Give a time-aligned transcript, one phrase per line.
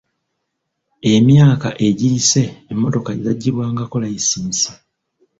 [1.13, 4.67] Emyaka egiyise emmotoka zaggibwangako layisinsi